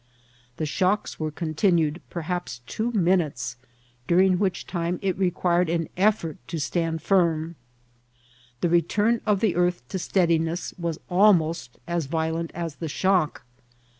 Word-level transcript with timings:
The 0.57 0.65
shocks 0.65 1.19
were 1.19 1.31
contin 1.31 1.73
ued 1.75 1.99
perhaps 2.09 2.61
two 2.65 2.91
minutes, 2.91 3.55
during 4.07 4.39
which 4.39 4.65
time 4.65 4.97
it 5.03 5.15
required 5.15 5.69
an 5.69 5.89
effort 5.95 6.37
to 6.47 6.59
stand 6.59 7.03
firm. 7.03 7.55
The 8.61 8.69
return 8.69 9.21
of 9.27 9.41
the 9.41 9.55
earth 9.55 9.87
to 9.89 9.99
steadiness 9.99 10.73
was 10.79 10.99
almost 11.07 11.77
as 11.85 12.07
violent 12.07 12.49
as 12.55 12.77
the 12.77 12.89
shock. 12.89 13.43